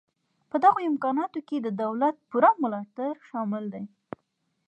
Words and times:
په 0.49 0.57
دغه 0.65 0.79
امکاناتو 0.89 1.39
کې 1.47 1.57
د 1.61 1.67
دولت 1.83 2.15
پوره 2.29 2.51
ملاتړ 2.61 3.11
شامل 3.29 3.63
دی 3.73 3.83